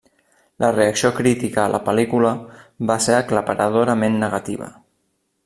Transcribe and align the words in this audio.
La 0.61 0.69
reacció 0.77 1.11
crítica 1.19 1.59
a 1.63 1.73
la 1.73 1.81
pel·lícula 1.89 2.31
va 2.93 2.97
ser 3.09 3.19
aclaparadorament 3.19 4.19
negativa. 4.27 4.73